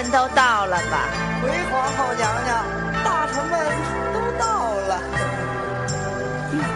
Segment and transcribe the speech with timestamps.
[0.00, 1.08] 臣们都到了吧？
[1.42, 2.64] 回皇后娘娘，
[3.04, 3.60] 大臣们
[4.14, 4.98] 都到了。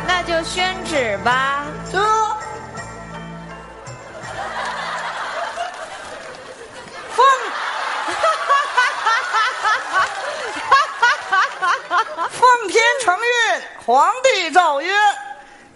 [0.07, 1.65] 那就宣旨吧。
[1.91, 1.99] 这。
[7.15, 7.25] 奉，
[12.31, 14.93] 奉天承运，皇帝诏曰：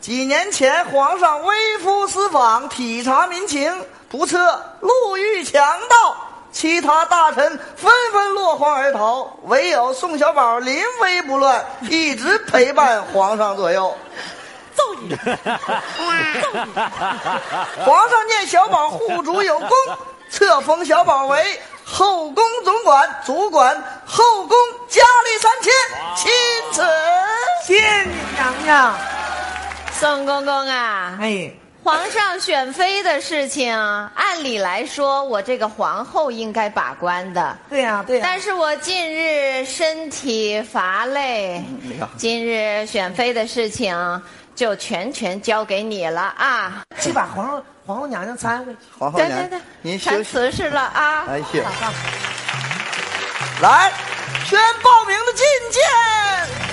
[0.03, 6.28] 几年前皇上微服私访，体察民情，不测路遇强盗，
[6.59, 13.97] 其他大臣纷纷落荒而逃，唯有宋小宝临危不乱，一直陪伴皇上左右。
[14.75, 15.15] 奏你，
[17.85, 19.71] 皇上念小宝护主有功。
[20.31, 25.73] 册封小宝为后宫总管，主管后宫佳丽三千，
[26.17, 26.33] 钦
[26.73, 26.83] 此。
[27.69, 28.95] 谢你娘娘，
[29.93, 33.75] 宋公公啊，哎，皇上选妃的事情，
[34.15, 37.57] 按理来说我这个皇后应该把关的。
[37.71, 41.65] 对呀对呀，但是我近日身体乏累，
[42.17, 44.23] 今日选妃的事情
[44.55, 46.83] 就全权交给你了啊！
[47.01, 47.63] 去把皇后。
[47.87, 51.25] 皇后娘娘搀回去，皇后娘娘，您传辞是了啊！
[51.27, 51.65] 哎谢，
[53.63, 53.91] 来，
[54.45, 55.41] 宣报名的觐
[55.73, 56.68] 见。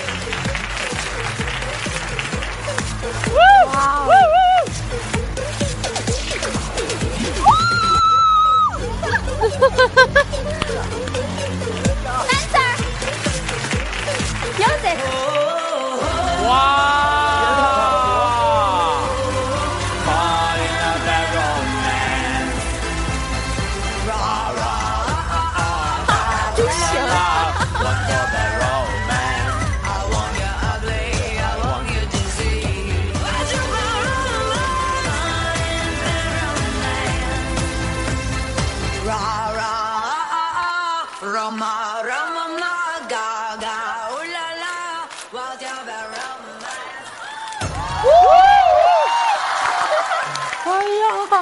[26.58, 26.85] Yeah.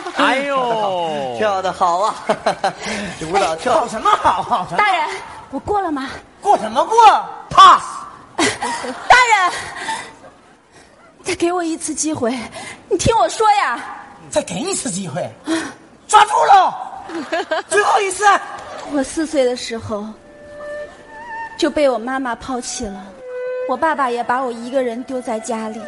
[0.17, 2.15] 哎呦， 跳的好啊！
[3.21, 4.67] 这舞蹈跳什么好？
[4.77, 5.07] 大人，
[5.51, 6.11] 我过了吗？
[6.41, 6.97] 过什么过
[7.51, 7.83] ？pass。
[8.37, 9.53] 大人，
[11.23, 12.37] 再给我一次机会，
[12.89, 13.81] 你听我说呀！
[14.31, 15.31] 再给你一次机会，
[16.09, 16.75] 抓住了！
[17.69, 18.25] 最后一次。
[18.93, 20.05] 我四岁的时候
[21.57, 23.07] 就被我妈妈抛弃了，
[23.69, 25.81] 我爸爸也把我一个人丢在家里，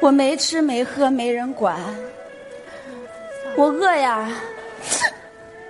[0.00, 1.76] 我没吃没喝，没人管。
[3.56, 4.28] 我饿呀，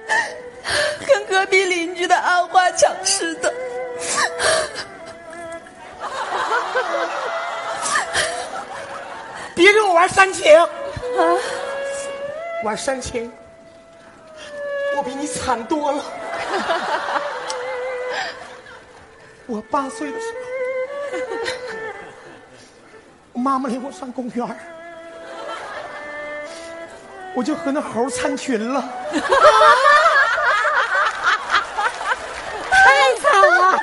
[1.07, 3.53] 跟隔壁邻居的阿花抢吃的。
[9.55, 10.69] 别跟我玩煽情啊！
[12.65, 13.31] 玩煽情，
[14.97, 16.05] 我比你惨多了。
[19.47, 20.27] 我八岁的时
[21.13, 21.19] 候，
[23.35, 24.74] 我妈妈领我上公园
[27.35, 28.85] 我就和那猴参群了，
[32.71, 33.79] 太惨了！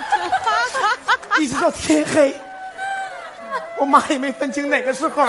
[1.38, 2.34] 一直到天黑，
[3.78, 5.22] 我妈也没分清哪个是猴，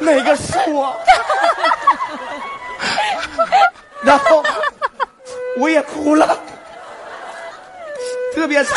[0.00, 0.96] 哪个是我，
[4.02, 4.42] 然后
[5.58, 6.36] 我也哭了，
[8.34, 8.74] 特别惨。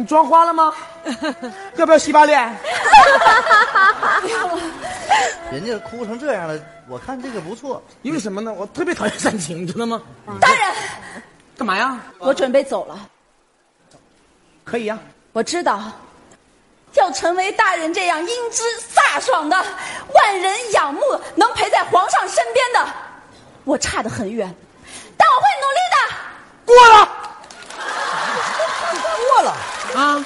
[0.00, 0.72] 你妆花了吗？
[1.76, 2.40] 要不要洗把脸？
[5.52, 7.82] 人家哭成这样了，我看这个不错。
[8.00, 8.50] 因为什么呢？
[8.50, 10.00] 我特别讨厌煽情，知道吗？
[10.40, 10.72] 大人，
[11.58, 12.00] 干嘛呀？
[12.18, 12.98] 我准备走了。
[14.64, 14.98] 可以呀。
[15.34, 15.92] 我知道，
[16.94, 18.62] 要成为大人这样英姿
[18.94, 19.56] 飒爽的、
[20.14, 21.02] 万人仰慕、
[21.34, 22.88] 能陪在皇上身边的，
[23.64, 24.50] 我差得很远，
[25.18, 25.98] 但我会努力的。
[26.64, 27.06] 过了。
[29.32, 29.54] 过了。
[30.00, 30.24] 啊！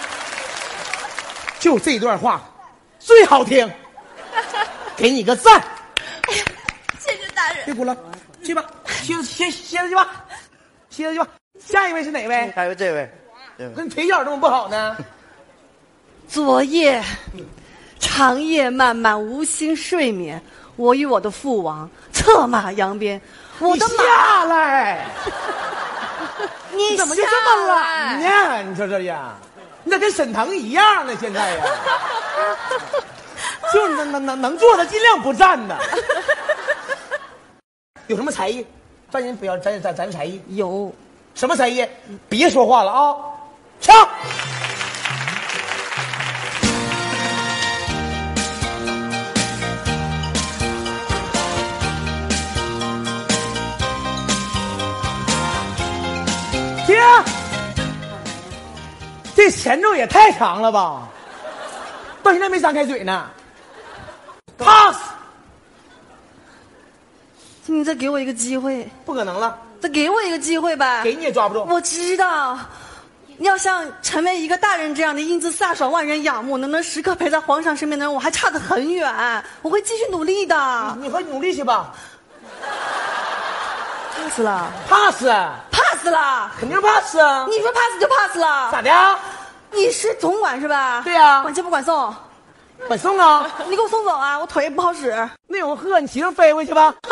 [1.59, 2.41] 就这段话
[3.01, 3.69] 最好听，
[4.97, 5.61] 给你个赞。
[7.01, 7.65] 谢谢大人。
[7.65, 7.97] 别哭了，
[8.45, 10.25] 去吧，歇歇歇着去吧，
[10.91, 11.27] 歇着去吧。
[11.59, 12.53] 下一位是哪位？
[12.55, 13.11] 下一位这位，
[13.75, 14.97] 跟腿脚这么不好呢？
[16.29, 17.03] 昨夜
[17.99, 20.41] 长夜漫漫，无心睡眠。
[20.77, 23.21] 我与我的父王策马扬鞭，
[23.61, 25.07] 我的马下来。
[26.75, 28.63] 你怎么就这么懒呢？
[28.69, 29.35] 你说这呀？
[29.85, 31.15] 你咋跟沈腾一样呢？
[31.21, 31.65] 现在呀，
[33.73, 35.77] 就是能能能能坐的尽量不站呢。
[38.09, 38.67] 有什么才艺？
[39.11, 40.93] 咱人不要咱咱咱才艺有
[41.35, 41.87] 什么才艺？
[42.29, 43.15] 别说话了啊！
[43.81, 44.09] 唱。
[59.45, 61.07] 这前奏也太长了吧？
[62.23, 63.29] 到现在没张开嘴呢。
[64.57, 64.97] pass，
[67.67, 71.03] 请你再给我一个机会，不可能了，再给我一个机会吧。
[71.03, 71.63] 给你也抓不住。
[71.69, 72.59] 我知道，
[73.41, 79.45] 要像成为一个大人这样的英姿飒爽、万人仰慕，能能时刻陪在皇上身边的人，我还差得很远。
[79.61, 80.97] 我会继续努力的。
[81.03, 81.93] 你快努力去吧。
[84.17, 86.51] pass 了 pass，，pass 了。
[86.59, 87.45] 肯定 pass 啊。
[87.47, 88.73] 你说 pass 就 pass 了。
[88.73, 89.21] 咋的啊？
[89.75, 91.03] 你是总管是吧？
[91.05, 92.15] 对呀管接不管送？
[92.87, 93.51] 管送啊？
[93.69, 94.39] 你给我送走啊！
[94.39, 95.29] 我腿不好使。
[95.47, 96.95] 那有个鹤，你骑上飞回去吧。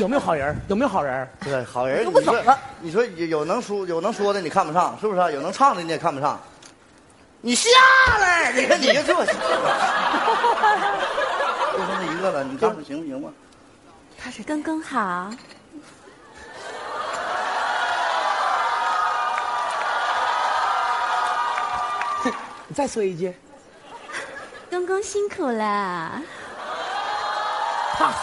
[0.00, 0.56] 有没有好人？
[0.68, 1.28] 有没有好人？
[1.42, 5.30] 对好人，你说走了你说有有能说有能说的你看不上，是不是啊？
[5.30, 6.40] 有能唱的你也看不上。
[7.40, 7.68] 你下
[8.18, 9.40] 来，你看你就这么， 就剩
[12.00, 13.28] 这一个了，你看看行不行吧？
[14.18, 15.30] 他是刚刚好，
[22.74, 23.32] 再说一句。
[24.68, 26.20] 公公辛苦了。
[27.96, 28.16] pass。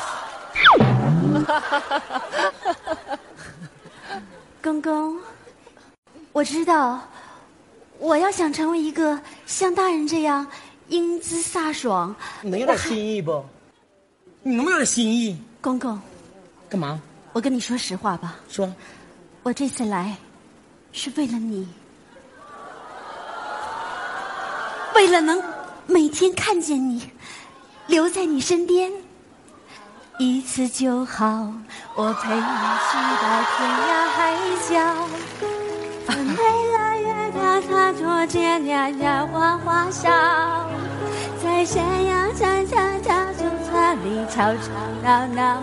[4.61, 5.17] 公公，
[6.33, 7.01] 我知道，
[7.97, 10.45] 我要想成为一个像大人这样
[10.89, 13.43] 英姿飒爽，你能有点心意不？
[14.43, 15.41] 你能不能有点心意？
[15.61, 15.99] 公公，
[16.69, 17.01] 干嘛？
[17.33, 18.71] 我跟你说实话吧，说。
[19.43, 20.15] 我这次来
[20.91, 21.67] 是为了你，
[24.95, 25.41] 为了能
[25.87, 27.09] 每天看见你，
[27.87, 28.91] 留在你身边。
[30.19, 31.51] 一次就好，
[31.95, 34.17] 我陪你去到天涯海
[34.69, 34.71] 角。
[36.05, 36.41] 风越
[36.77, 40.09] 来越大，它多见呀呀花花笑，
[41.43, 44.69] 在山羊山下小树丛里吵吵
[45.03, 45.57] 闹闹。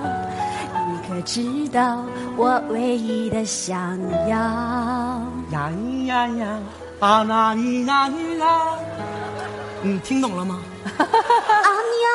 [0.91, 2.05] 你可知道
[2.37, 3.99] 我唯一的想
[4.29, 4.37] 要？
[5.51, 6.59] 呀咿呀呀，
[7.01, 8.61] 啊那咿呀咿呀，
[9.89, 10.63] 你听懂了吗？
[10.99, 11.03] 阿
[11.63, 12.11] 娘！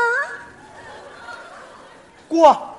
[2.28, 2.75] 过，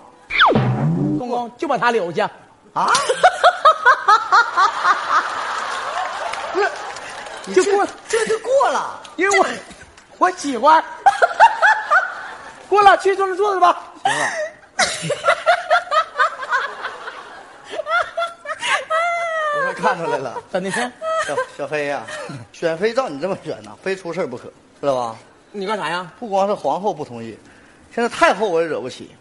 [1.19, 2.31] 公公就把他留下。
[2.73, 2.88] 啊？
[6.52, 6.70] 不是，
[7.46, 9.02] 你就过这就过了。
[9.17, 9.46] 因为我
[10.19, 10.82] 我喜欢。
[12.69, 13.82] 过了，去坐那坐着吧。
[14.05, 15.26] 行了。
[19.56, 20.81] 我快看出来了，怎的是？
[21.26, 22.05] 小小飞呀、
[22.52, 25.17] 选妃照你这么选呐，非出事儿不可，知道吧？
[25.53, 26.11] 你干啥呀？
[26.19, 27.38] 不光是皇后不同意，
[27.94, 29.15] 现在太后我也惹不起。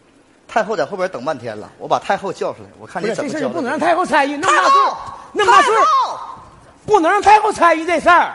[0.47, 3.39] 太后在后边等半天了，我把太后叫出来，我看你怎么交代。
[3.39, 4.97] 事儿不能让太后参与，那么大岁数，
[5.33, 5.81] 那么大岁数，
[6.85, 8.33] 不能让太后参与这事儿。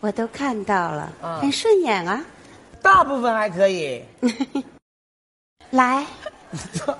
[0.00, 2.22] 我都看到了，啊很顺眼啊。
[2.82, 4.02] 大部分还可以。
[5.70, 6.04] 来，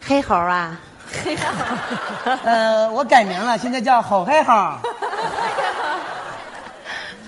[0.00, 0.80] 黑猴啊，
[1.24, 1.44] 黑 猴
[2.44, 4.52] 呃，我改名了，现在叫好黑猴。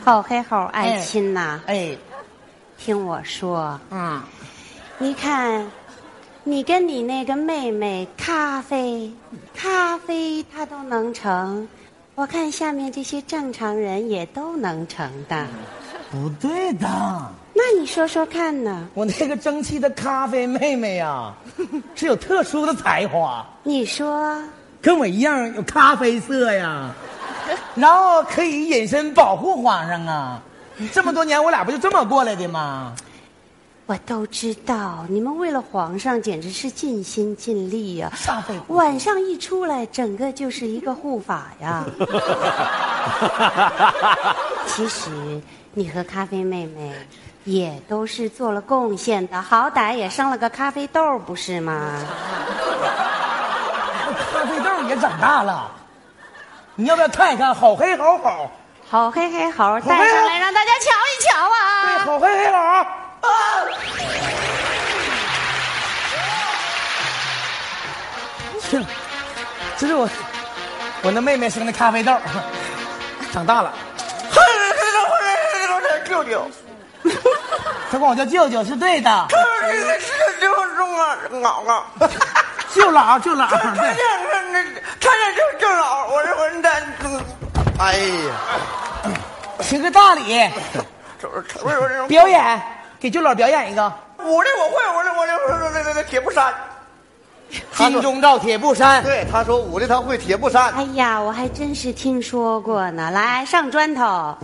[0.05, 1.97] 好黑猴爱亲呐、哎，
[2.77, 4.23] 听我说，嗯，
[4.99, 5.71] 你看，
[6.43, 9.13] 你跟你那个妹妹咖啡，
[9.55, 11.67] 咖啡她都能成，
[12.17, 15.47] 我看下面这些正常人也都能成的。
[16.13, 16.87] 不对的，
[17.53, 18.89] 那你说说看呢？
[18.95, 21.35] 我那个争气的咖啡妹妹呀，
[21.97, 24.41] 是有特殊的才华，你说，
[24.81, 26.93] 跟我一样有咖啡色呀，
[27.75, 30.41] 然后可以隐身保护皇上啊。
[30.93, 32.95] 这么多年，我俩不就这么过来的吗？
[33.87, 41.85] 我都知道，你们为了皇上简直是尽心尽力呀、煞费苦晚上一出来，整个就是一个护法呀。
[44.67, 45.11] 其实
[45.75, 46.95] 你和咖啡妹妹
[47.45, 51.93] 也都是做了贡献的，好歹也生了个咖啡豆，不是吗？
[54.33, 55.71] 咖啡豆也长大了，
[56.75, 57.55] 你要不要看一看？
[57.55, 58.51] 好黑好好，
[58.89, 62.05] 好黑黑猴带上来，让大家瞧一瞧啊对，啊！
[62.07, 62.87] 好黑黑好。
[63.25, 63.33] 啊！
[68.71, 68.85] 是，
[69.77, 70.09] 这是我
[71.03, 72.17] 我那妹妹生的咖啡豆，
[73.33, 73.73] 长大了。
[76.07, 76.47] 舅舅，
[77.91, 81.83] 他 管我叫舅舅是对的，是舅舅啊， 姥姥，
[82.75, 84.05] 舅姥舅姥，看对见
[84.53, 84.63] 那
[85.01, 86.69] 看见就舅姥，我说我那，
[87.83, 87.97] 哎
[88.29, 88.31] 呀，
[89.61, 90.49] 行个大礼，
[92.07, 92.63] 表演
[93.05, 93.83] 给舅姥表演一个。
[94.17, 96.55] 我这我会，我这我这我这这这铁布衫，
[97.75, 99.05] 金钟罩铁布衫。
[99.05, 100.73] 对，他说舞的他会铁布衫。
[100.73, 103.11] 哎呀，我还真是听说过呢。
[103.11, 104.35] 来，上砖头。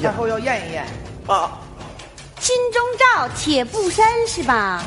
[0.00, 0.86] 然后要验一验。
[1.26, 1.52] 啊，
[2.40, 4.82] 金钟罩铁布衫是吧？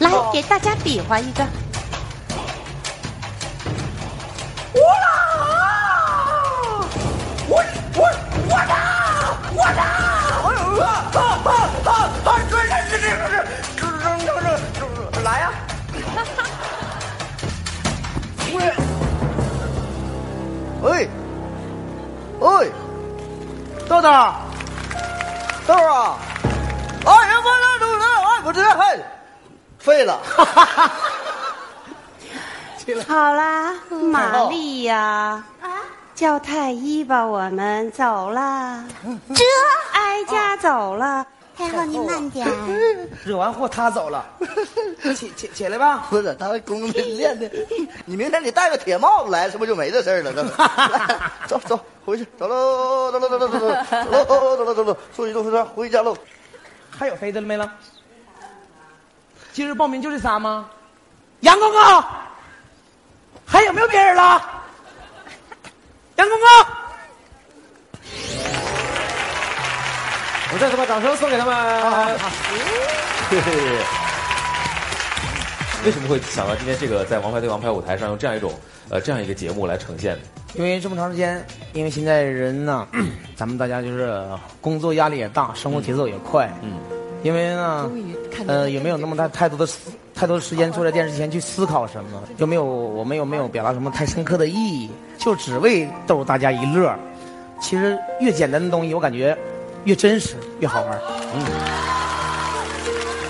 [0.00, 1.46] 来哦，给大家比划一个。
[20.86, 21.10] 喂，
[22.40, 22.70] 哎，
[23.88, 24.08] 豆豆，
[25.66, 26.16] 豆儿啊！
[27.04, 29.04] 哎呀，我这这这，哎，我这嘿，
[29.80, 30.20] 废了。
[33.08, 35.42] 好啦，玛丽呀，
[36.14, 38.84] 叫太医吧，我们走啦。
[39.34, 39.44] 这
[39.92, 41.26] 哀家走了，
[41.56, 42.46] 太后您慢点。
[43.24, 44.24] 惹完祸他走了，
[45.16, 46.06] 起起起来吧。
[46.10, 47.50] 不是，他还公公练的。
[48.04, 50.32] 你明天你戴个铁帽子来，是不是就没这事儿了？
[51.46, 56.14] 走走回去，走喽，走喽，走喽，走喽，走喽，走喽，走喽，坐一坐车回家喽。
[56.90, 57.70] 还有飞的了没了？
[59.52, 60.68] 今日报名就这仨吗？
[61.40, 62.04] 杨公公，
[63.46, 64.42] 还有没有别人了？
[66.16, 66.48] 杨公公，
[70.56, 71.54] 们再次把掌声送给他们。
[75.84, 78.50] 为什么会想到今天这个在《王牌对王牌》舞台上用这样一种
[78.88, 80.22] 呃这样一个节目来呈现呢？
[80.54, 81.44] 因为这么长时间，
[81.74, 82.88] 因为现在人呢，
[83.36, 84.20] 咱们大家就是
[84.60, 86.50] 工作压力也大，生活节奏也快。
[86.62, 86.72] 嗯，
[87.22, 87.90] 因为呢，
[88.48, 92.22] 呃，有没有那么大太多的思太多的时间坐在电视前去思考什么？
[92.38, 94.90] 有没有我们有没有表达什么太深刻的意义？
[95.18, 96.98] 就只为逗大家一乐。
[97.60, 99.36] 其实越简单的东西，我感觉
[99.86, 101.00] 越真实，越好玩。
[101.34, 101.42] 嗯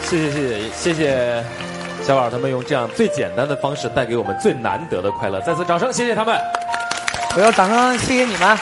[0.02, 1.44] 谢谢谢谢谢谢
[2.04, 6.36] 小宝他们用这样最简单的方式带给我们最难得的快乐，再次掌声谢谢他们。
[7.36, 8.56] 我要掌声谢谢你们。